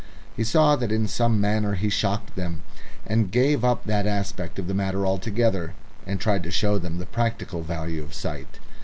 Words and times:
He 0.35 0.43
saw 0.43 0.75
that 0.77 0.91
in 0.91 1.07
some 1.07 1.39
manner 1.39 1.75
he 1.75 1.87
shocked 1.87 2.35
them, 2.35 2.63
and 3.05 3.31
gave 3.31 3.63
up 3.63 3.83
that 3.83 4.07
aspect 4.07 4.57
of 4.57 4.65
the 4.65 4.73
matter 4.73 5.05
altogether, 5.05 5.75
and 6.07 6.19
tried 6.19 6.41
to 6.41 6.49
show 6.49 6.79
them 6.79 6.97
the 6.97 7.05
practical 7.05 7.61
value 7.61 8.01
of 8.03 8.15
sight. 8.15 8.57